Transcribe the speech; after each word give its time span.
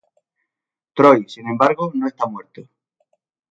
Troy, 0.95 1.19
sin 1.27 1.45
embargo, 1.47 1.91
no 1.93 2.07
está 2.07 2.25
muerto. 2.25 2.67